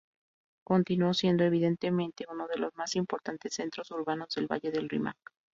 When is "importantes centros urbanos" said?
2.95-4.29